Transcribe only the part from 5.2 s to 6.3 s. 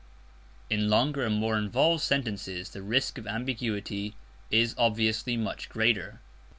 much greater.